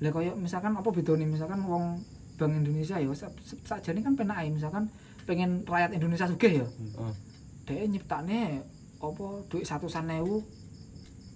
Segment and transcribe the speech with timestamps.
[0.00, 2.00] Lah koyo misalkan apa bedane misalkan wong
[2.34, 4.88] Bank Indonesia ya sa- sa- sakjane kan penake misalkan
[5.24, 6.66] pengen rakyat Indonesia sugih ya.
[6.96, 7.12] Oh.
[7.64, 8.64] Dhek nyiptakne
[8.96, 10.40] apa duit satusan ewu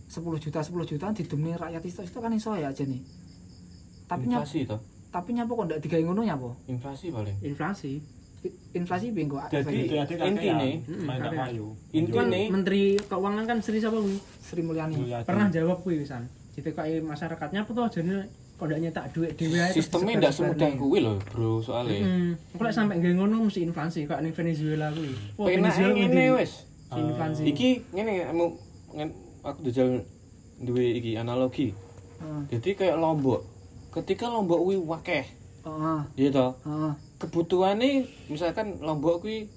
[0.08, 3.04] 10 juta 10 juta didemne rakyat itu itu kan iso ya aja nih.
[4.04, 6.50] Tapi nyapa inflasi toh tapi nyapa kok ndak digawe ngono nyapa?
[6.66, 8.02] inflasi paling inflasi
[8.74, 9.40] Inflasi kok?
[9.48, 9.88] Jadi
[10.20, 11.32] Intine, kakek.
[11.32, 11.66] payu.
[11.88, 15.00] Cuman intine menteri keuangan kan Sri siapa kuwi Sri Mulyani.
[15.24, 19.72] Pernah jawab kuwi wisan ditekai masyarakatnya apa tuh jane kok ndak nyetak duit dhewe ae
[19.72, 22.30] sistemnya ndak semudah kuwi loh bro soalnya Heeh.
[22.54, 25.10] Kok lek sampe nggawe ngono mesti inflasi kayak ning Venezuela kuwi.
[25.36, 26.62] Venezuela ngene Si
[26.94, 27.42] inflasi.
[27.44, 28.30] iki ngene
[29.42, 30.06] aku dajal
[30.60, 31.74] duwe iki analogi
[32.16, 32.42] Heeh.
[32.48, 33.42] jadi kayak lombok
[33.90, 35.26] ketika lombok kuwi wakeh
[35.66, 35.98] Heeh.
[36.14, 36.92] iya toh Heeh.
[37.18, 39.50] kebutuhannya misalkan lombok kuwi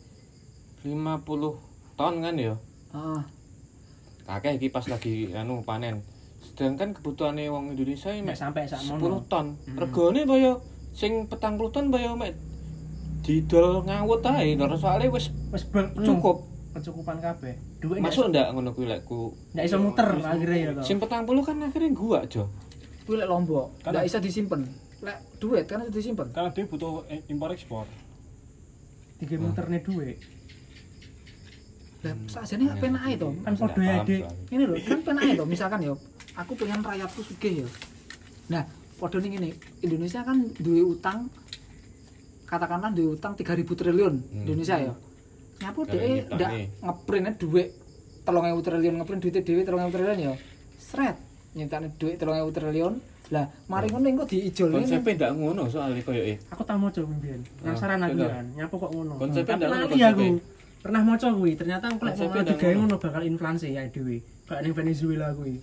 [0.82, 1.54] 50
[1.94, 2.58] ton kan ya
[2.90, 3.22] Heeh.
[4.26, 6.02] kakek iki pas lagi anu panen
[6.48, 9.20] sedangkan kebutuhannya wong Indonesia ini sampai sak 10 mono.
[9.28, 9.78] ton Hmm.
[9.78, 10.64] regane bayo
[10.96, 12.34] sing petang puluh ton bayo mek
[13.22, 15.64] didol ngawut ae lho soalnya wis Wis
[15.96, 17.56] cukup kecukupan kabeh.
[17.78, 20.82] Duit masuk ndak ngono kuwi lek ku ndak iso muter akhirnya ya to.
[20.82, 22.46] sing petang puluh kan akhirnya gua aja
[23.04, 24.68] Kuwi lek lombok, ndak bisa disimpen.
[25.00, 26.28] Lek duit kan bisa disimpen.
[26.36, 27.88] Karena dia butuh impor ekspor.
[29.18, 30.20] Tiga muterne duit.
[32.04, 33.30] Lah sakjane gak penake to.
[33.42, 34.22] Kan ya, Dik.
[34.22, 34.54] soalnya.
[34.54, 35.94] Ini loh, kan penake to misalkan ya,
[36.38, 37.68] aku pengen rakyatku sugih ya.
[38.48, 38.64] Nah,
[38.96, 39.50] padha ning ngene,
[39.82, 41.28] Indonesia kan duwe utang
[42.46, 43.44] katakanlah duwe utang 3000
[43.76, 44.42] triliun Hmm.
[44.46, 44.94] Indonesia ya.
[45.58, 46.38] Nyapu nyiptakne.
[46.38, 47.68] ndak ngeprintnya duit
[48.24, 50.34] 3000 triliun ngeprint duit dhewe 3000 triliun ya.
[50.78, 51.18] Sret
[51.52, 52.96] nyiptakne duit 3000 triliun.
[53.28, 54.80] Lah, mari ngono engko diijolne.
[54.80, 57.44] konsepnya ndak ngono soalnya koyo eh Aku tak maca mbiyen.
[57.60, 58.32] Penasaran aku bener.
[58.32, 59.14] kan, nyapa kok ngono.
[59.20, 60.28] Konsepnya Tapi ndak ngono aku.
[60.78, 62.80] Pernah maca kuwi, ternyata aku lek mau digawe ngono.
[62.80, 64.24] ngono bakal inflasi ya dhewe.
[64.48, 65.60] Kayak ning Venezuela kuwi.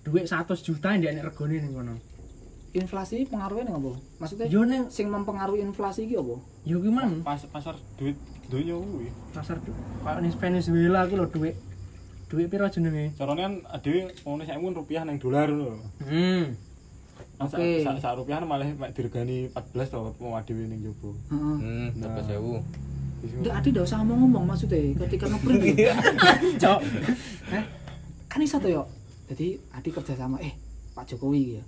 [0.00, 1.94] Duit 100 juta ndak nek regane ning kono.
[2.70, 3.92] inflasi pengaruhnya ning apa?
[4.16, 6.38] Maksudnya Yo ning sing mempengaruhi inflasi iki apa?
[6.62, 8.14] yo ki man Pas pasar duit
[8.46, 9.10] dunia kuwi.
[9.30, 11.58] pasar du- kayak ning Venezuela ku lho duit
[12.26, 13.10] duit piro jenenge?
[13.12, 15.82] Carane kan ade ngene saiki rupiah nang dolar lho.
[16.00, 16.54] Hmm.
[17.42, 17.82] Sak Oke.
[17.82, 21.10] sak sak rupiah malah mek diregani 14 to mau dhewe ning jowo.
[21.26, 21.56] Heeh.
[21.58, 22.62] hmm dapat sewu
[23.20, 25.76] Nggak, Adi nggak usah ngomong-ngomong maksudnya ketika ngeprint.
[26.62, 26.80] Cok.
[27.52, 27.64] Eh,
[28.26, 28.82] kan iso tuh yo.
[29.30, 30.50] Jadi Adi kerja sama eh
[30.90, 31.62] Pak Jokowi ya.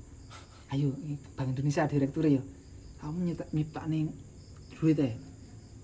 [0.69, 0.91] Ayo
[1.33, 2.43] Bank Indonesia direktur ya.
[2.99, 4.11] Kamu nyetak nyiptak nih
[4.75, 5.15] duit ya.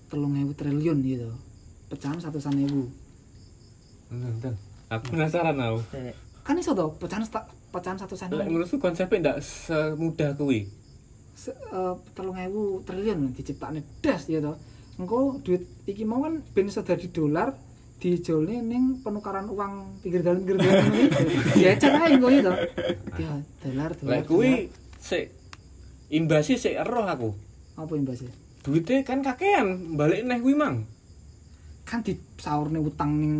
[0.07, 1.31] Telung ewu triliun gitu.
[1.87, 2.91] Pecahan satusan ewu.
[4.09, 4.55] Nonton.
[4.89, 5.79] Aku penasaran aku.
[6.41, 8.59] Kan iso tuh pecahan sta- pecahan satusan Lek ewu.
[8.59, 10.65] menurutku konsepnya ndak semudah kuwi.
[11.31, 14.57] Se, eh, telung ewu triliun diciptakne das ya toh.
[14.99, 17.55] Engko duit iki mau kan ben iso dadi dolar
[17.99, 21.03] dijolne ning penukaran uang pinggir dalan pinggir dalan iki.
[21.63, 22.53] Ya ae engko itu.
[23.19, 24.11] Ya dolar dolar.
[24.15, 24.51] Lek kuwi
[25.03, 25.35] sik
[26.07, 27.29] imbasi sik eroh aku.
[27.79, 28.31] apa imbasnya?
[28.59, 30.87] Duitnya kan kakean balik neh kuwi mang.
[31.83, 33.33] Kan disaurne utang ning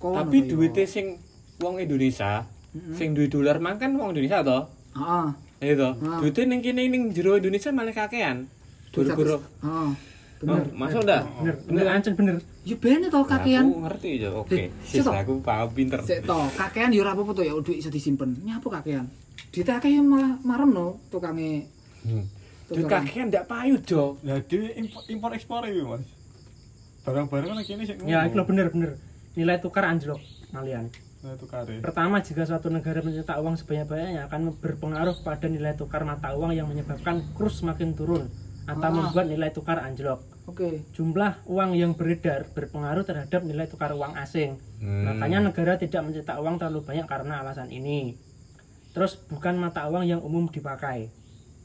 [0.00, 0.20] kono.
[0.20, 1.16] Tapi to, duitnya sing
[1.60, 2.44] wong Indonesia,
[2.76, 2.96] Mm-mm.
[2.96, 4.68] sing duit dolar mang kan wong Indonesia toh.
[4.96, 5.28] Heeh.
[5.60, 5.92] Iya toh.
[6.04, 6.20] Ah.
[6.20, 8.48] Duitnya ning kene ning jero Indonesia malah kakean.
[8.92, 9.44] Duit Guru-guru.
[9.64, 10.09] Heeh.
[10.40, 10.64] Bener.
[10.64, 11.20] Oh, masuk dah.
[11.44, 12.36] Bener, bener ancen bener.
[12.64, 13.64] Ya ben to Aku kakean.
[13.84, 14.56] ngerti ya, oke.
[14.56, 16.00] Eh, Sis, aku paham pinter.
[16.00, 18.40] Sik to, kakean ya ora apa-apa to ya duit iso disimpen.
[18.40, 19.04] Nyapa kakean?
[19.52, 21.68] Duit akeh ya malah marem no tukange.
[22.08, 22.24] Hmm.
[22.72, 24.16] Duit kakean ndak payu, Jo.
[24.24, 26.08] Lah dhewe impor, impor ekspor iki, Mas.
[27.04, 28.96] Barang-barang kan kene sik Ya, itu lho bener bener.
[29.36, 30.24] Nilai tukar anjlok
[30.56, 30.88] kalian.
[31.20, 31.84] Nah, itu kare.
[31.84, 36.64] Pertama, jika suatu negara mencetak uang sebanyak-banyaknya akan berpengaruh pada nilai tukar mata uang yang
[36.64, 38.24] menyebabkan kurs semakin turun
[38.68, 38.94] atau Ah.
[38.94, 40.20] membuat nilai tukar anjlok.
[40.48, 40.82] Oke.
[40.92, 44.58] Jumlah uang yang beredar berpengaruh terhadap nilai tukar uang asing.
[44.82, 45.06] Hmm.
[45.06, 48.18] Makanya negara tidak mencetak uang terlalu banyak karena alasan ini.
[48.90, 51.06] Terus bukan mata uang yang umum dipakai.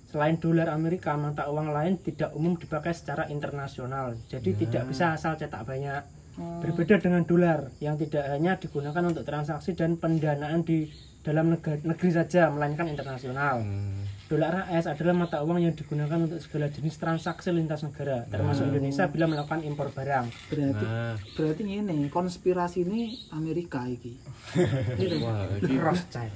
[0.06, 4.14] Selain dolar Amerika, mata uang lain tidak umum dipakai secara internasional.
[4.30, 6.06] Jadi tidak bisa asal cetak banyak.
[6.38, 6.62] Hmm.
[6.62, 10.92] Berbeda dengan dolar yang tidak hanya digunakan untuk transaksi dan pendanaan di
[11.26, 13.66] dalam negara, negeri saja, melainkan internasional.
[13.66, 14.06] Hmm.
[14.26, 19.06] Dolar AS adalah mata uang yang digunakan untuk segala jenis transaksi lintas negara, termasuk Indonesia
[19.06, 20.26] bila melakukan impor barang.
[20.50, 24.18] Berarti Nah, berarti ngene, konspirasi ini Amerika iki.
[24.98, 25.22] Gitu.
[25.22, 26.34] wah, iki Rothschild.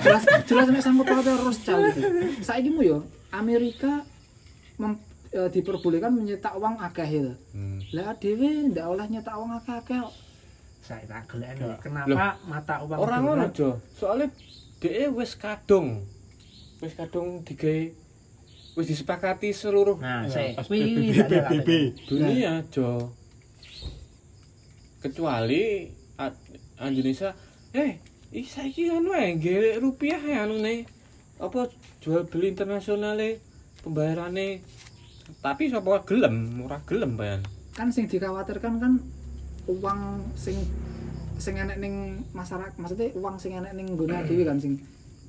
[0.00, 2.02] jelas jelas nek sangkut paut Rothschild iki.
[2.40, 4.00] Saiki mu yo Amerika
[4.80, 4.96] mem,
[5.28, 7.28] e, diperbolehkan menyetak uang akeh ya.
[7.52, 7.84] Hmm.
[7.92, 10.00] Lah dhewe ndak oleh nyetak uang akeh-akeh.
[10.80, 11.78] Saya tak gelek nih, Loh.
[11.84, 13.76] kenapa mata uang Orang ngono, Jo.
[13.92, 14.32] Soalnya
[14.80, 16.00] dhek wis kadung.
[16.84, 17.88] Wis kadung digawe
[18.76, 19.96] wis disepakati seluruh.
[19.96, 21.68] Nah, Ya, PBB, PBB.
[22.04, 23.08] dunia, Jo.
[25.00, 25.88] Kecuali
[26.76, 27.32] Indonesia,
[27.72, 28.00] eh,
[28.34, 30.84] ih saiki anu ae nggih rupiah ya anu ne.
[31.34, 31.66] apa
[31.98, 33.42] jual beli internasionale
[33.82, 34.62] pembayarane
[35.42, 37.42] tapi sapa gelem ora gelem bayan
[37.74, 38.92] kan sing dikhawatirkan kan
[39.66, 40.54] uang sing
[41.36, 44.78] sing enek ning masyarakat maksudnya uang sing enek ning nggone dhewe kan sing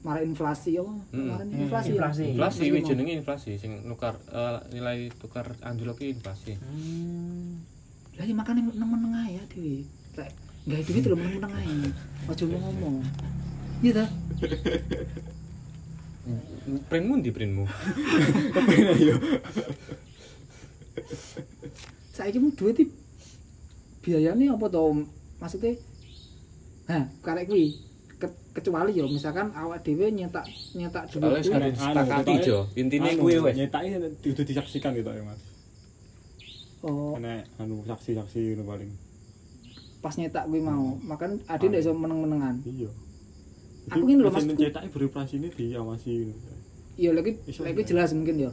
[0.06, 1.02] marah inflasi Mm.
[1.10, 1.90] kemarin Hmm, inflasi.
[1.90, 1.96] Ya?
[1.98, 2.24] inflasi.
[2.30, 2.86] inflasi Inflasi mau.
[2.86, 6.54] jenenge inflasi sing nukar eh, nilai tukar anjlok ki inflasi.
[6.56, 7.66] Hmm.
[8.16, 9.82] ya makane nemen ae ya dhewe
[10.16, 10.32] lek
[10.64, 11.90] gawe duit lho nemen ae.
[12.26, 13.02] Aja lu ngomong.
[13.82, 14.06] iya ta?
[16.86, 17.66] Printmu di printmu?
[22.10, 22.90] Saiki mu duit iki
[24.02, 25.06] biayane apa to?
[25.38, 25.76] Maksudnya
[26.86, 27.74] Nah, karek kuwi
[28.56, 30.48] kecuali ya misalkan awak dhewe nyetak
[30.80, 33.56] nyetak sepakati pokoknya- jo intine Anu, kuwi wes.
[33.60, 33.88] Nyetaki
[34.32, 35.42] udah disaksikan gitu ya mas.
[36.80, 37.20] Oh.
[37.20, 38.88] Karena anu saksi-saksi itu paling.
[40.00, 40.96] Pas nyetak kuwi mau.
[41.04, 42.64] Makan ade ndak iso meneng-menengan.
[42.64, 42.90] Iya.
[43.92, 44.48] Aku ngene lho, Mas.
[44.50, 46.50] cetaki berinflasi ini diawasi gitu.
[46.96, 47.86] iya lagi lagi enggak?
[47.86, 48.52] jelas mungkin ya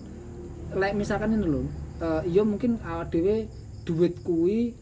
[0.75, 1.63] lek misalkan ini lho
[2.03, 3.47] eh, iya mungkin awak dhewe
[3.87, 4.75] duit kuwi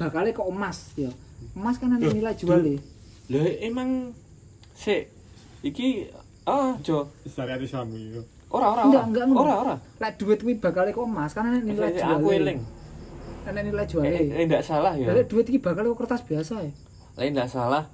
[0.00, 1.12] bakal ke emas ya
[1.52, 2.80] emas kan ada nilai jual ya
[3.28, 4.16] lah emang
[4.74, 5.08] sik
[5.62, 6.10] iki
[6.44, 7.08] ah jo.
[7.24, 8.20] Syariat Islam itu
[8.54, 9.08] ora ora Enggak, ora.
[9.08, 9.42] enggak, enggak.
[9.42, 9.74] ora ora.
[9.98, 12.60] Lek duit kuwi bakal ke emas kan ada nilai jual aku eling.
[13.44, 15.10] Ada nilai jual eh eh, ndak salah ya.
[15.10, 16.72] Lek duit iki bakal ke kertas biasa ya.
[17.18, 17.88] Lain ndak salah.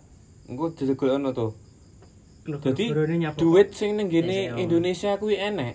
[0.51, 1.49] Engko dijegol ono to
[2.41, 2.91] Jadi
[3.39, 3.77] duit kok?
[3.79, 4.59] sing ning gene sih, oh.
[4.59, 5.75] Indonesia kuwi enek.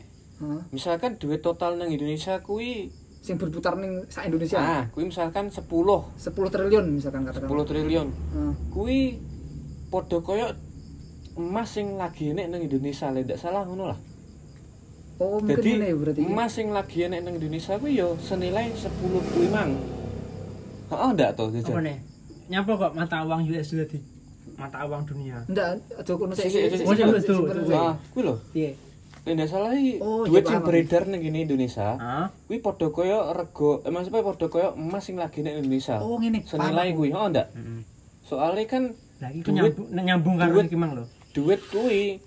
[0.76, 2.92] Misalkan duit total nang Indonesia kuwi
[3.24, 4.60] sing berputar ning sak Indonesia.
[4.60, 7.48] Ah, kuwi misalkan 10 10 10 triliun misalkan katakan.
[7.48, 8.08] Triliun.
[8.12, 8.54] Heeh.
[8.70, 9.00] Kuwi
[9.88, 10.52] padha koyo
[11.36, 14.00] emas sing lagi enek nang Indonesia lek ndak salah ngono lah.
[15.18, 18.68] oh mungkin Jadi ini ya berarti emas sing lagi enek nang Indonesia kuwi yo senilai
[18.70, 18.88] 10
[19.26, 19.72] kuwi mang.
[20.86, 21.82] Heeh ndak to apa jajan.
[21.82, 21.98] nih
[22.46, 23.98] nyapa kok mata uang US sudah di
[24.54, 25.68] mata uang dunia ndak
[25.98, 27.74] aja kono Sik, sik sik, sik.
[27.74, 28.36] Ah, kuwi lho.
[28.54, 28.72] iya
[29.26, 31.98] Lek ndak salah iki Oh, iya, duit sing beredar nang gene Indonesia.
[31.98, 35.98] ah Kuwi padha koyo rego, eh, maksudnya padha koyo emas sing lagi enek Indonesia.
[35.98, 37.82] oh ngene senilai kuwi oh ndak Heeh.
[38.22, 38.84] soalnya kan
[39.18, 41.04] lagi nyambung nyambung karo duit- iki mang lho
[41.36, 42.24] duit kuwi.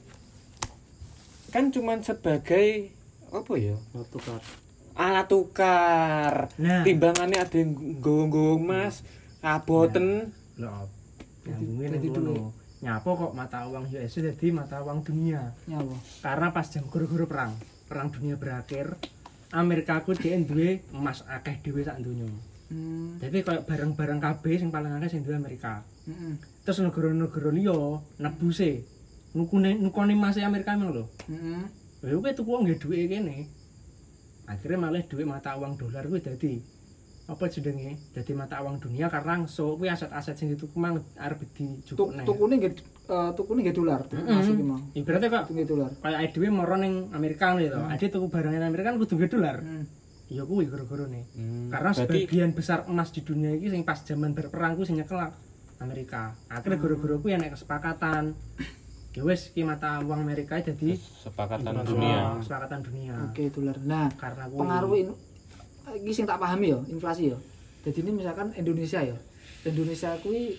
[1.48, 2.92] Kan cuman sebagai
[3.32, 3.76] apa ya?
[4.12, 4.44] Tukar.
[4.92, 6.52] Alat tukar.
[6.60, 6.84] Nah.
[6.84, 9.00] timbangannya ada yang nggowo emas
[9.40, 10.36] kaboten.
[10.60, 10.84] Lho
[11.48, 12.32] nyambungin Dadi ngono.
[12.36, 12.66] Duit.
[12.78, 15.50] nyapa kok mata uang US jadi mata uang dunia?
[15.66, 17.50] Nyawa karena pas jam guru-guru perang
[17.90, 18.94] perang dunia berakhir
[19.50, 22.28] Amerika ku dia duwe emas akeh dhewe sak donya.
[22.70, 23.18] Hmm.
[23.18, 25.82] Jadi kayak barang-barang kabeh sing paling akeh sing duwe Amerika.
[26.06, 28.84] Heeh terus negara-negara liya nebuse
[29.36, 31.04] nukune nukone emas Amerika emang lho.
[31.28, 31.64] Heeh
[32.02, 33.36] lha kowe tuku nggih duwe kene.
[34.48, 36.62] Akhirnya malah duit mata uang dolar kuwi dadi
[37.28, 38.00] apa jenenge?
[38.16, 42.72] Dadi mata uang dunia karena so kuwi aset-aset sing dituku mang arep dijukukne tukune nggih
[43.12, 44.80] eh, tukune nggih dolar masih ki mau.
[44.96, 45.90] Ibaratnya kok nggih dolar.
[46.00, 49.14] kayak ade dhewe moro ning Amerika ngono to ade tuku barang ning Amerika kan kudu
[49.18, 49.58] nggih dolar.
[49.60, 49.84] Hmm.
[50.28, 53.96] ya kuwi gara-gara nih Hmm, karena berarti sebagian besar emas di dunia ini sing pas
[54.04, 55.16] zaman berperang ku sing nyekel
[55.80, 56.36] Amerika.
[56.52, 58.36] Akhirnya gara-gara ku enek kesepakatan
[59.18, 62.18] ya wis ki mata uang Amerika jadi kesepakatan internasional, dunia.
[62.38, 63.14] kesepakatan dunia.
[63.26, 65.08] Oke dolar nah karena kuwi pengaruh in,
[65.98, 67.38] iki sing tak pahami ya inflasi ya
[67.82, 69.16] jadi ini misalkan Indonesia ya
[69.64, 70.54] Indonesia kuwi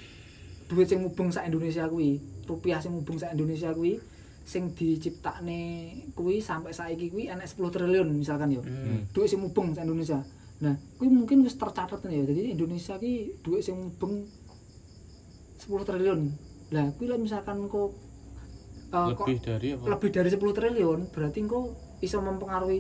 [0.68, 3.98] duit sing mubeng sak Indonesia kuwi rupiah sing mubeng sak Indonesia kuwi
[4.44, 5.62] sing diciptakne
[6.14, 9.06] kuwi sampai saiki kuwi enek 10 triliun misalkan ya Hmm.
[9.14, 10.20] duit sing mubeng sak Indonesia.
[10.60, 14.26] Nah kuwi mungkin wis tercatat nih ya jadi Indonesia ki duit sing mubeng
[15.60, 16.20] 10 triliun.
[16.70, 17.94] Lah kuwi lah misalkan kok
[18.90, 19.84] kok lebih dari apa?
[19.88, 21.60] lebih dari 10 triliun berarti engko
[21.98, 22.80] bisa mempengaruhi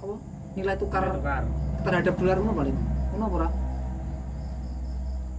[0.00, 0.14] apa?
[0.54, 1.42] Nilai tukar Nilai tukar.
[1.84, 2.76] terhadap dolar ngono paling
[3.12, 3.48] ngono apa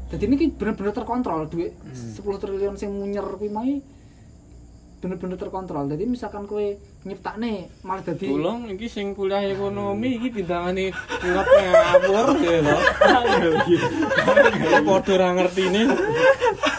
[0.06, 2.14] jadi ini ki bener-bener terkontrol duit Hmm.
[2.14, 3.66] 10 triliun sing munyer kuwi mau
[4.96, 5.86] bener-bener terkontrol.
[5.86, 6.66] Jadi misalkan kowe
[7.06, 10.90] nyiptakne malah dadi Tolong iki sing kuliah ekonomi iki timbangane
[11.22, 12.78] ngot ngawur ya lho.
[14.82, 15.82] Padha ora ngertine.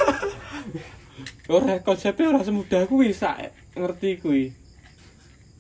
[1.46, 4.44] Ora konsepnya ora semudah kuwi sak ngerti kuwi.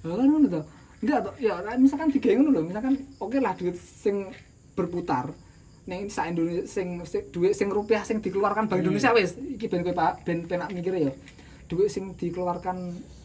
[0.02, 0.62] Lah kan ngono to.
[1.02, 1.30] Enggak to.
[1.38, 4.26] Ya lah, misalkan digawe ngono lho, misalkan oke lah duit sing
[4.74, 5.30] berputar
[5.86, 9.86] ning sak Indonesia sing, sing duit sing rupiah sing dikeluarkan Bank Indonesia wis iki ben
[9.86, 11.14] kowe Pak ben penak mikir ya.
[11.70, 12.76] Duit sing dikeluarkan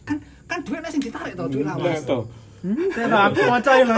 [0.05, 2.05] kan kan duit sing ditarik to duit Lah lawas.
[2.05, 2.19] to.
[2.61, 3.97] hmm aku maca lho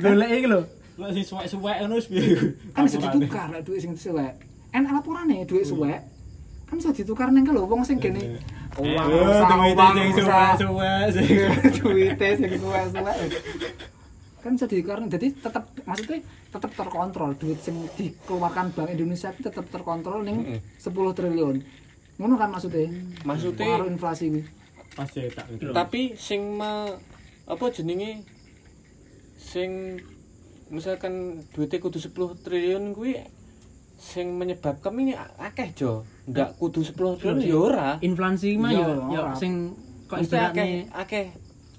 [0.00, 0.60] golek iki lho
[0.96, 2.24] Lah sing suwek-suwek ngono wis piye?
[2.72, 4.32] Kan bisa ditukar lah duit sing suwek.
[4.72, 6.00] Enak lapurane duit suwek.
[6.66, 7.30] Kan bisa ditukar
[7.66, 8.38] wong sing gene
[8.76, 11.26] uang Oh, uang duit sing uang suwek-suwek sing
[11.80, 13.16] duitnya sing suwek-suwek
[14.46, 16.22] kan bisa dikarena jadi tetap maksudnya
[16.54, 17.34] tetap terkontrol.
[17.34, 20.60] Duit sing dikeluarkan Bank Indonesia itu tetap terkontrol Mm-mm.
[20.78, 21.56] 10 triliun.
[22.16, 22.88] Ngono kan maksudnya?
[23.26, 24.42] Maksudnya pengaruh inflasi kuwi.
[24.94, 25.74] Pas cetak gitu.
[25.76, 26.96] tapi sing me,
[27.44, 28.22] apa jenenge?
[29.36, 30.00] Sing
[30.70, 32.14] misalkan duitnya kudu 10
[32.46, 33.18] triliun kuwi
[33.96, 36.04] sing menyebabkan ini akeh jo.
[36.28, 37.88] Ndak kudu 10 triliun ya ora.
[38.00, 39.32] Inflasi mah Iya, yo yo ora.
[39.34, 39.72] sing
[40.06, 41.24] kok mesti akeh ibaratnya akeh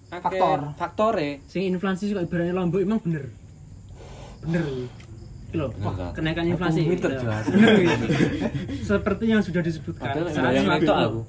[0.07, 0.59] akeh Faktor.
[0.75, 1.29] faktore.
[1.45, 3.29] Sing inflasi kok ibaratnya lombok emang bener?
[4.43, 4.65] Bener.
[5.47, 6.11] Kak.
[6.13, 6.83] kenaikan inflasi.
[6.85, 7.07] gitu.
[8.83, 10.27] seperti yang sudah disebutkan.
[10.27, 11.19] Saat yang suatu, aku.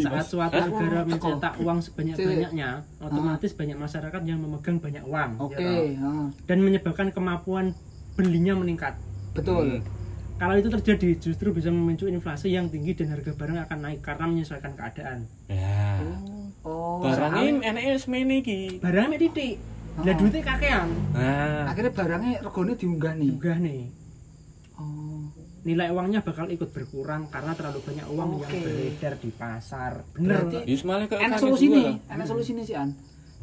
[0.00, 2.68] Saat suatu negara mencetak uang sebanyak-banyaknya
[3.02, 5.30] otomatis banyak masyarakat yang memegang banyak uang.
[5.50, 6.26] Ya heeh.
[6.46, 7.74] dan menyebabkan kemampuan
[8.14, 8.94] belinya meningkat
[9.34, 9.82] betul.
[10.34, 14.24] kalau itu terjadi justru bisa memicu inflasi yang tinggi dan harga barang akan naik karena
[14.26, 15.26] menyesuaikan keadaan.
[15.46, 16.00] Ya.
[16.64, 18.80] Oh, barangnya enake semene iki.
[18.80, 19.60] Barangnya titik.
[19.94, 20.16] Lah Oh.
[20.18, 20.88] duitnya kakean.
[21.14, 21.70] Nah.
[21.70, 23.30] Akhirnya barangnya regone diunggah nih.
[23.30, 23.82] juga nih.
[24.74, 25.30] Oh,
[25.62, 28.58] nilai uangnya bakal ikut berkurang karena terlalu banyak uang yang Oke.
[28.58, 29.92] beredar di pasar.
[30.12, 30.50] Bener.
[30.50, 30.66] Berarti-
[31.14, 32.90] enak solusi nih, enak solusi nih sih an.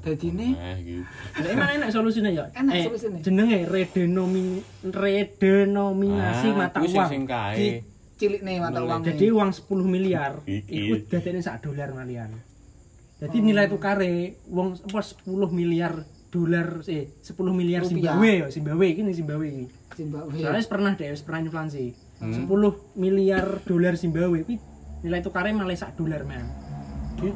[0.01, 1.05] Jadi ini Nah, gitu.
[1.37, 3.17] Lah emang enak solusinya ya Enak eh, solusine.
[3.19, 7.55] jenenge redenomi redenominasi Ah, mata uang sing kae.
[7.55, 7.67] di
[8.17, 9.01] cilik nih mata uang.
[9.03, 10.69] jadi uang 10 miliar Iki.
[10.69, 12.29] itu dadene sak dolar malian
[13.17, 14.13] jadi nilai tukare
[14.47, 15.93] uang apa 10 miliar
[16.27, 17.81] dolar eh 10 miliar.
[17.83, 20.37] Zimbabwe ya Zimbabwe iki nih Zimbabwe iki Zimbabwe.
[20.39, 22.45] soalnya pernah deh pernah inflasi Hmm.
[22.45, 22.53] 10
[22.95, 24.45] miliar dolar Zimbabwe
[25.01, 26.45] nilai tukarnya malah sak dolar man
[27.23, 27.33] Oh,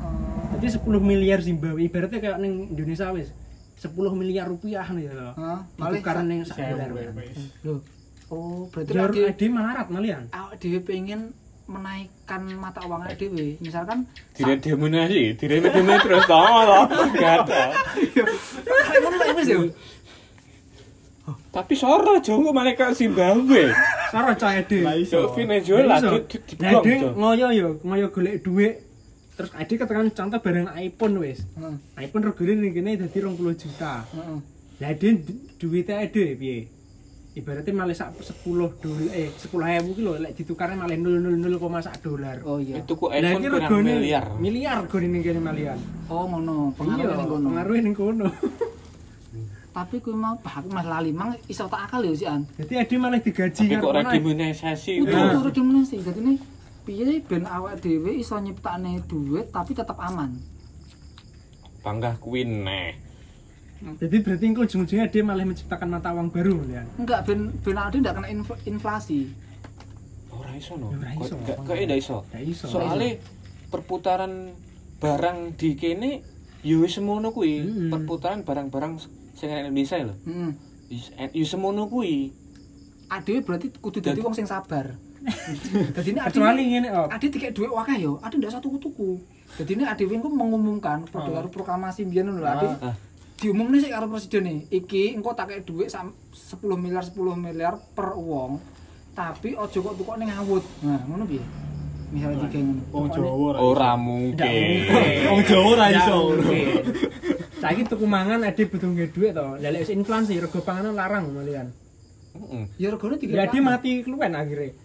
[0.55, 3.29] jadi 10 miliar Zimbabwe ibaratnya kayak neng Indonesia wis
[3.77, 5.13] 10 miliar rupiah nih ya
[5.91, 6.89] ditukar sak- neng sak dolar.
[8.25, 11.29] Oh, berarti awak dhewe ade melarat malian awak dhewe pengen
[11.65, 13.57] menaikkan mata uang awak dhewe.
[13.59, 16.83] Misalkan Tidak demonasi, tidak demonasi terus tau loh.
[16.89, 17.61] Enggak ada.
[18.65, 19.57] Lah ya.
[21.51, 23.69] Tapi soro jongo malah ke Zimbabwe.
[24.09, 24.93] Saro cah Lah.
[25.03, 25.95] Ke Venezuela
[26.59, 26.71] Nah,
[27.11, 28.73] ngoyo yo ngoyo golek duit
[29.35, 31.75] terus ade katakan contoh barang iPhone wis Heeh.
[32.01, 34.39] iPhone regane ning kene dadi 20 juta Heeh.
[34.77, 36.57] lah ade du- duitnya ade piye
[37.33, 38.47] ibaratnya malah sak 10
[38.79, 41.59] dolar eh 10 ewu ki lho lek ditukarnya malah 0,0,1
[42.01, 42.79] dolar Oh iya.
[42.79, 44.23] Itu ku Lah iPhone pirang regane miliar.
[44.37, 45.75] miliar regane ning kene malian
[46.07, 47.45] Oh ngono, iya pengaruhnya ning kono.
[47.45, 48.27] pengaruhnya ning kono
[49.75, 52.47] Tapi kuwi mau bah aku mas lali mang iso tak akal ya sih an.
[52.55, 55.35] jadi ade malah digaji Tapi kok redimonisasi Itu Nah.
[55.35, 55.99] turu dimensi.
[55.99, 56.33] Dadi ne
[56.85, 60.37] piye ben awak dhewe iso nyiptakne duit tapi tetap aman.
[61.81, 62.93] Panggah kuwi neh.
[63.99, 67.93] jadi berarti engko ujung-ujungnya dia malah menciptakan mata uang baru malian Enggak ben ben awak
[67.93, 69.29] ndak kena infl- inflasi.
[70.31, 70.89] Ora iso no.
[70.89, 71.35] Ya, ora iso.
[71.37, 72.17] Kok kok ndak iso.
[72.65, 73.19] Soale
[73.69, 74.55] perputaran
[74.97, 76.23] barang di kene
[76.63, 77.61] yo wis semono kuwi.
[77.61, 77.89] Mm-mm.
[77.91, 78.97] Perputaran barang-barang
[79.35, 80.15] sing Indonesia lho.
[80.23, 80.51] Heeh.
[80.89, 82.33] Is- Yo semono kuwi.
[83.05, 84.97] Adewe berarti kudu dadi Dadi- wong sing sabar.
[85.95, 89.17] Dadi ini kecuali ngene oh ade dikek duit wakeh yo, ade ndak satu tuku.
[89.57, 92.67] Dadi ini adewe engko mengumumkan padha karo proklamasi mbiyen ngono lho ade.
[92.81, 92.95] Ah.
[93.35, 98.13] Diumumne sik karo presiden iki engko tak kek duit sam 10 miliar 10 miliar per
[98.15, 98.61] wong.
[99.15, 100.63] Tapi aja kok tukok ning ngawut.
[100.83, 101.43] Nah, ngono piye?
[102.11, 102.81] Misalnya tiga ngono.
[102.91, 103.59] Wong Jawa ra.
[103.63, 104.61] Ora mungkin.
[105.31, 106.17] Wong Jawa ra Ndak iso.
[107.63, 109.47] Saiki tuku mangan ade butuh nggih duit to.
[109.57, 111.71] Lah lek inflasi rego panganan larang malian.
[112.35, 112.63] Heeh.
[112.77, 113.33] Ya regane tiga.
[113.39, 114.84] Ya dia mati keluwen akhirnya.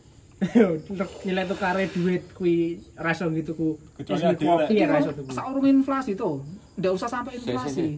[1.29, 3.69] Nilai tukare duit kuwi ra iso gitu ku.
[4.01, 5.31] Kecuali kopi ya ra iso tuku.
[5.37, 6.41] saurung inflasi to.
[6.81, 7.69] Ndak usah sampai inflasi.
[7.77, 7.89] sik.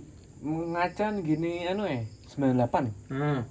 [0.43, 2.03] Ngacan gini anu eh
[2.35, 3.47] 98 Nah.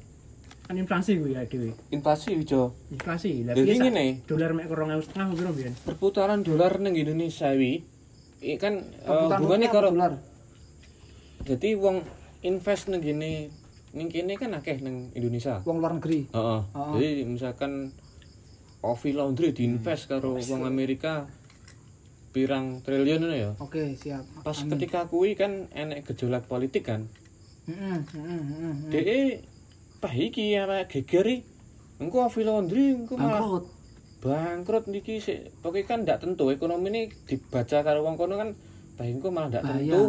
[0.68, 1.72] Kan inflasi kuwi ya dhewe.
[1.88, 3.48] inflasi ijo Inflasi.
[3.48, 4.06] Lah piye sak ngene.
[4.28, 5.74] dolar mek 2.5 piro mbiyen?
[5.88, 7.88] perputaran dolar neng Indonesia wi
[8.60, 10.18] kan eh, rupiah karo dolar.
[11.46, 12.02] jadi wong
[12.44, 13.48] invest neng gini
[13.96, 16.28] neng kene kan akeh neng Indonesia Wong luar negeri.
[16.32, 16.60] Heeh.
[16.76, 17.92] Jadi misalkan
[18.82, 21.30] Ovi Laundry diinvest karo wong Amerika
[22.32, 24.24] pirang triliun ya Oke, siap.
[24.42, 24.74] pas Amin.
[24.74, 27.06] ketika kuwi kan enek gejolak politik kan
[27.62, 28.74] Heeh, heeh, heeh.
[28.90, 29.22] DE
[30.00, 31.46] pah iki arek geger iki.
[32.00, 33.66] engko Ovi Laundry engko Bangkrut.
[34.18, 38.50] bangkrut niki sik pokoke kan ndak tentu ekonomi ini dibaca karo wong kono kan
[38.96, 40.02] bah engko malah ndak tentu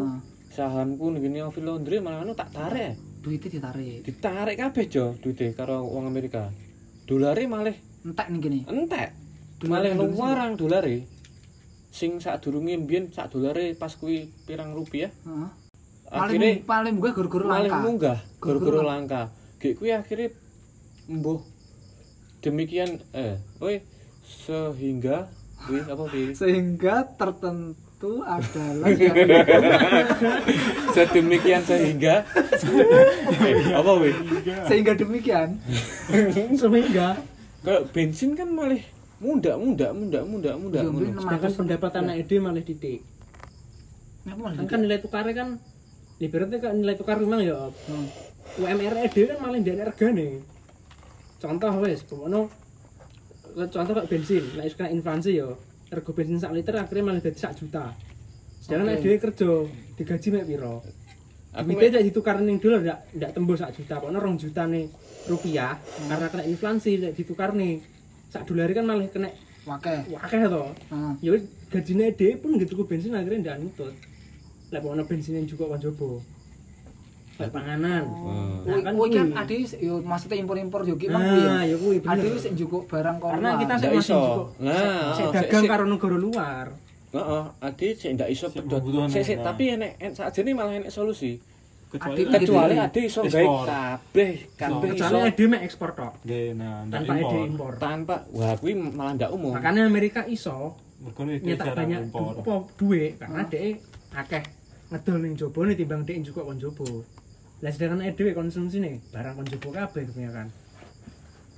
[0.49, 4.01] sahamku ngene Ovi Laundry malah anu tak tarik Duitnya ditarik.
[4.03, 6.49] ditarik kabeh jo duite karo wong Amerika
[7.05, 8.61] dolare malah Entek nih gini.
[8.67, 9.09] entek
[9.63, 10.19] malah Indonesia.
[10.19, 10.97] luwarang dolare
[11.89, 15.49] sing sak durunge mbiyen sak dolare pas kuwi pirang rupiah Heeh.
[16.13, 17.77] Paling akhirnya paling munggah guru-guru langka.
[17.79, 19.21] munggah Guru-guru langka
[19.57, 20.29] gek kuwi akhirnya
[21.09, 21.41] mbuh
[22.41, 23.81] demikian eh woi
[24.27, 25.31] sehingga
[25.63, 28.91] kuwi apa kuwi Sehingga tertentu adalah
[30.93, 34.15] sedemikian sehingga eh, apa wih
[34.67, 35.57] sehingga demikian.
[36.53, 37.17] Sehingga
[37.63, 38.83] kalau bensin kan malah
[39.23, 43.01] muda muda muda muda muda sedangkan pendapatan anak ide malah titik.
[44.23, 45.49] Kan, kan nilai tukarnya kan
[46.19, 48.07] ibaratnya kan nilai tukar memang ya Hmm.
[48.59, 50.29] UMR dhewe kan malah ndek regane.
[51.43, 52.47] Contoh wis, pokoknya
[53.71, 55.49] contoh kayak bensin, nek wis kena inflasi ya,
[55.91, 57.95] rego bensin sak liter akhirnya malah dadi sak juta.
[58.63, 59.03] Sedangkan Oke.
[59.03, 59.51] dhewe kerja
[59.99, 60.75] digaji mek piro?
[61.53, 64.89] Aku Duitnya tidak ditukar ning dolar ndak ndak tembus sak juta, pokoknya rong juta nih
[65.29, 65.77] rupiah
[66.09, 67.85] karena kena inflasi nek ditukar nih
[68.33, 69.29] sak dolar kan malah kena
[69.63, 70.11] Wakeh.
[70.11, 70.65] wakeh to.
[70.91, 71.13] Heeh.
[71.23, 73.95] Ya wis gajine dhewe pun gitu tuku bensin akhirnya ndak nutut.
[74.73, 76.11] Lek pokoknya bensin yang juga kon jobo.
[77.43, 78.07] Panganan.
[78.07, 78.63] Hmm.
[78.71, 81.97] Nah, kan Kuwi kan ade yo maksudnya impor-impor yo ki mang kuwi Nah, ya kuwi
[81.99, 82.23] bener.
[82.23, 83.31] Ade wis njukuk barang kok.
[83.35, 86.67] Karena kita sik masih juga Nah, sik oh, dagang karo negara luar.
[87.13, 88.81] Heeh, ade sik ndak iso pedot.
[89.07, 91.37] Sik sik tapi enek en- sakjane malah enek solusi.
[91.93, 96.13] kecuali Adik- lah Kecuali ade iso gawe kabeh, kabeh iso Kecuali ide mek ekspor tok,
[96.25, 99.53] Nggih, nah tanpa ide impor tanpa wah kuwi malah ndak umum.
[99.53, 100.73] Makanya Amerika iso
[101.45, 102.09] nyetak banyak
[102.81, 104.41] duit karena dhek akeh
[104.89, 107.05] ngedol ning jobo nih timbang dhek juga kon jobo.
[107.61, 110.49] Lah sedangkan dhewe konsumsine barang kon jobo kabeh kebanyakan.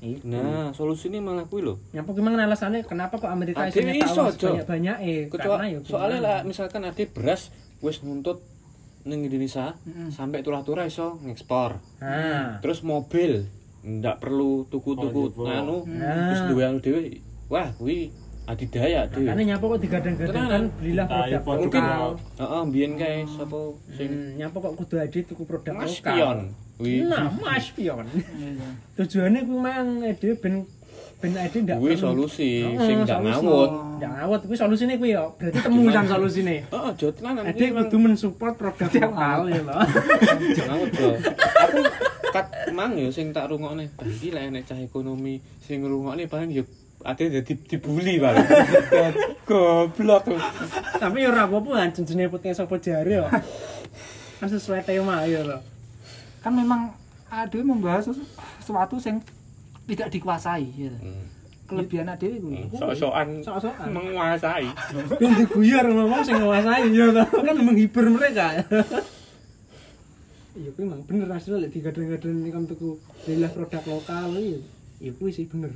[0.04, 0.20] Iku.
[0.26, 1.80] Nah, solusine malah kuwi lho.
[1.90, 6.84] Nyapa gimana alasannya kenapa kok Amerika iso nyetak banyak-banyak eh Kecuali ya soalnya lah misalkan
[6.84, 7.48] ade beras
[7.80, 8.44] wis nuntut
[9.02, 10.08] ning Indonesia Mm-mm.
[10.10, 11.80] sampai turah-turah iso ngekspor.
[11.98, 13.48] Nah, Terus mobil
[13.80, 15.46] ndak perlu tuku-tuku Oh, jebol.
[15.46, 16.28] anu Nah.
[16.30, 17.20] terus duwe anu dhewe.
[17.46, 18.08] Wah, kuwi
[18.44, 19.24] adidaya dhewe.
[19.26, 20.64] makanya nyapa kok digadang-gadang kan Tenanan.
[20.74, 22.10] belilah Nah, produk Mungkin lokal.
[22.34, 23.58] heeh biyen kae sapa
[23.90, 26.12] sing Hmm, nyapa kok kudu ade tuku produk Mas lokal.
[26.12, 26.38] Pion.
[26.74, 28.02] Kuwi Nah, Mas Pion.
[28.10, 28.66] Iya.
[28.98, 30.66] Tujuannya kuwi mang ade ben
[31.22, 33.70] ben ade ndak kuwi solusi Heeh, sing ndak ngawut.
[34.02, 35.22] Ndak ngawut kuwi solusine kuwi ya.
[35.38, 36.56] Berarti temuan solusine.
[36.66, 39.78] Heeh, jo tenanan Ade kudu mensupport produk lokal ya lho.
[40.66, 41.10] ngawut jo.
[41.62, 41.78] Aku
[42.34, 43.86] kat mang yo sing tak rungokne.
[43.94, 46.66] Ah, Iki lek enek cah ekonomi sing ngrungokne paling yo
[47.06, 48.42] ate dadi dibully paling.
[49.48, 50.26] Goblok.
[50.98, 53.30] Tapi ya ora apa-apa kan jenenge putih sapa jare ya.
[54.42, 55.58] Kan sesuai tema ya lho.
[56.44, 56.92] Kan memang
[57.26, 58.28] ade membahas sesu-
[58.60, 59.18] sesuatu yang
[59.84, 60.92] tidak dikuasai ya.
[60.94, 61.24] Hmm.
[61.64, 62.68] Kelebihan ade kuwi.
[62.70, 63.88] Sok-sokan Sok-sokan.
[63.90, 64.68] menguasai.
[65.18, 67.28] Ben diguyar ngomong sing nguasai ya toh.
[67.40, 68.60] Kan menghibur mereka.
[70.54, 74.60] Iya kuwi memang bener hasilnya lek digadang-gadang kan tuku belilah produk lokal iya.
[75.00, 75.72] Ya kuwi sih bener.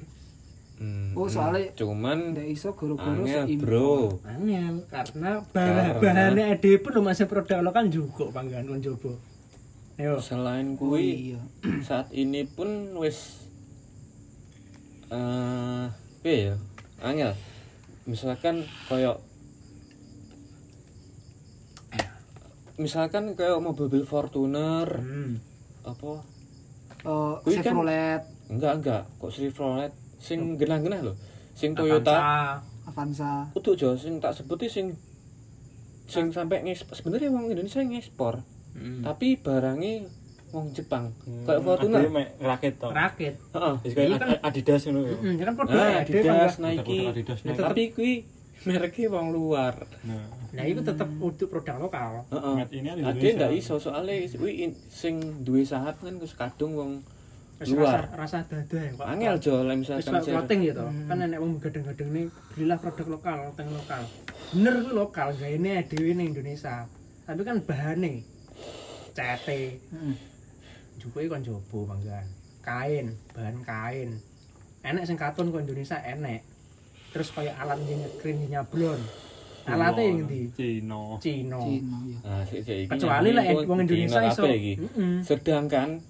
[0.79, 1.11] Hmm.
[1.13, 4.23] Oh, soalnya cuman ndak iso goro-goro angel bro.
[4.23, 9.19] Angel karena Karena- bahan-bahannya ade pun lo masih produk lokal juga panggan kon coba.
[9.99, 10.23] Ayo.
[10.23, 11.41] Selain Oh, kuwi iya.
[11.85, 13.51] saat ini pun wis
[15.11, 15.87] eh
[16.21, 16.57] piye ya?
[17.01, 17.33] Angel.
[18.05, 19.19] Misalkan koyo
[22.79, 25.43] misalkan kayak mobil Fortuner Hmm.
[25.83, 26.23] apa
[26.99, 31.15] Eh, Kuwi kan- Chevrolet, enggak enggak kok Chevrolet sing genah-genah lho
[31.53, 32.63] sing Toyota Avanza.
[32.85, 33.33] Avanza.
[33.53, 34.87] utuh jo sing tak sebut iki sing
[36.05, 38.43] sing sampai ngekspor sebenarnya wong Indonesia ngekspor
[38.79, 39.03] Hmm.
[39.03, 40.07] tapi barangnya
[40.49, 43.35] wong Jepang Hmm, kayak Fortuner ade mek rakit to Rakit.
[43.53, 46.63] heeh Iya kan- Ad- Adidas ngono ya Hmm, ya kan produk nah, ade Adidas, panggan.
[46.65, 47.53] Nike Produk Adidas, Ya, Nike.
[47.53, 48.13] tetep- tapi kuwi
[48.61, 52.25] mereknya wong luar nah Nah, itu tetap untuk produk lokal.
[52.27, 53.37] heeh Made in ade Indonesia.
[53.37, 54.53] ndak iso soalnya kuwi
[54.89, 56.93] sing duwe saham kan kus kadung wong
[57.61, 59.07] luar rasa rasa dada ya, Pak.
[59.09, 60.79] angel jo lek Wis misalkan kayak share- clothing gitu.
[60.81, 61.05] Hmm.
[61.05, 64.03] Kan nenek wong gadang-gadang nih belilah produk lokal, clothing lokal.
[64.49, 66.87] Bener kuwi lokal, gaene dhewe ning Indonesia.
[67.21, 68.23] Tapi kan bahane
[69.19, 70.15] cete, Heeh.
[71.03, 72.23] juga kon jobo panggan.
[72.63, 74.11] Kain, bahan kain.
[74.87, 76.47] Enek sing katun kok Indonesia enek.
[77.11, 79.03] Terus kayak alat nyekrin nyablon.
[79.69, 81.61] Alatnya yang di Cina Cina.
[82.25, 84.45] Ah, sik sik iki Kecuali lah nyambung wong Indonesia iso.
[85.21, 86.01] Sedangkan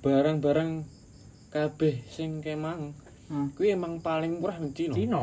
[0.00, 0.70] barang-barang
[1.52, 3.50] kabeh sing kemang Hmm.
[3.58, 4.94] kuwi emang paling murah ning Cina.
[4.94, 5.22] Cina.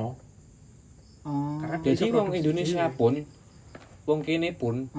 [1.23, 1.55] Oh.
[1.63, 3.23] Karena Jadi wong Indonesia pun
[4.03, 4.91] wong kene pun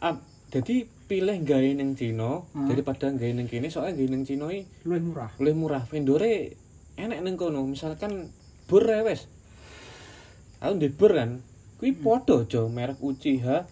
[0.00, 0.16] ap,
[0.48, 0.76] jadi
[1.08, 2.68] pilih gawe ning Cina Hmm.
[2.68, 5.30] daripada gawe ning kene soalnya gawe ning Cina iki luwih murah.
[5.36, 5.82] luwih murah.
[5.84, 6.56] Vendore
[6.96, 8.28] enek ning kono misalkan
[8.64, 9.24] bur wis
[10.58, 11.40] aku ndek bur kan
[11.78, 13.64] kuwi padha aja merek Uchiha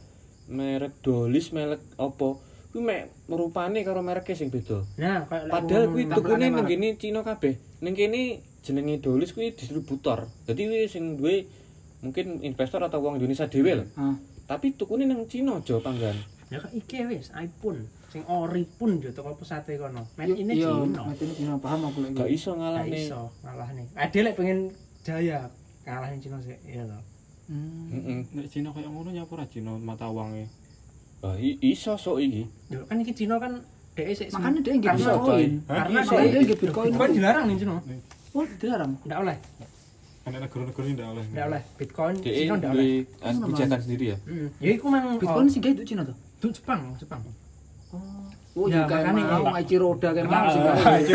[0.49, 2.39] merek Dolis merek apa.
[2.71, 4.85] Kuwi mek rupane karo mereke sing beda.
[4.97, 6.69] Nah, kayak padahal kuwi tukune ning merek.
[6.71, 7.55] kene Cina kabeh.
[7.83, 8.21] Ning kene
[8.63, 10.29] jenenge Dolis kuwi distributor.
[10.45, 11.45] Dadi kuwi sing duwe
[12.01, 13.87] mungkin investor atau wong Indonesia dhewe lho.
[13.97, 14.15] Ah.
[14.47, 16.15] tapi tukune nang Cina aja panggan
[16.47, 20.07] Ya kan iki wis iPhone sing ori pun yo toko pesate kono.
[20.15, 21.03] Men ini Cina.
[21.11, 22.15] Men ini Cina paham aku lagi.
[22.15, 22.87] Gak iso ngalahne.
[22.95, 23.83] Gak iso ngalahne.
[23.99, 24.59] Ade ah, lek pengen
[25.03, 25.39] jaya
[25.83, 26.99] ngalahin Cina sik ya to.
[27.51, 28.23] Hmm.
[28.31, 30.47] Nek Cina koyo ngono nyapa ora Cina mata uange.
[31.19, 32.47] Bah iso sok iki.
[32.71, 33.67] Yo kan iki Cina kan
[33.99, 35.53] dhek sik makane dhek nggih bisa koin.
[35.67, 36.91] Karena dhek nggih bitcoin.
[36.95, 37.83] Kan dilarang ning Cina.
[38.37, 38.93] Oh, dilarang.
[39.03, 39.37] Ndak oleh.
[40.27, 41.25] Karena negara-negara ini tidak oleh.
[41.25, 41.63] Tidak oleh.
[41.79, 42.87] Bitcoin, Cina tidak oleh.
[43.23, 44.19] Kebijakan sendiri ya?
[44.59, 45.15] Iya, itu memang...
[45.23, 45.53] Bitcoin oh.
[45.55, 46.17] sih, itu Cina tuh.
[46.47, 47.23] itu Jepang Jepang
[47.95, 48.03] Oh,
[48.59, 50.63] oh iya, ya, juga mau ngaji roda kan langsung.
[50.67, 51.13] Ngaji.